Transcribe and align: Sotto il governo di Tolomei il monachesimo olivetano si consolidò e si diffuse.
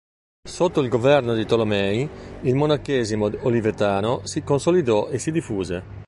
Sotto 0.49 0.79
il 0.81 0.89
governo 0.89 1.35
di 1.35 1.45
Tolomei 1.45 2.09
il 2.41 2.55
monachesimo 2.55 3.29
olivetano 3.45 4.21
si 4.25 4.41
consolidò 4.41 5.07
e 5.09 5.19
si 5.19 5.31
diffuse. 5.31 5.99